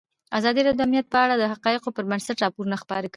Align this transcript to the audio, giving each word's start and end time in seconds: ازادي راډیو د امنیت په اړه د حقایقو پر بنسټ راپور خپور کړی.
ازادي 0.37 0.59
راډیو 0.63 0.77
د 0.79 0.81
امنیت 0.87 1.07
په 1.13 1.17
اړه 1.23 1.35
د 1.37 1.43
حقایقو 1.53 1.93
پر 1.95 2.03
بنسټ 2.09 2.37
راپور 2.41 2.65
خپور 2.81 2.99
کړی. 3.01 3.09